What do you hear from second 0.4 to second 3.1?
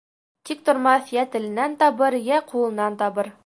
Тиктормаҫ йә теленән табыр, йә ҡулынан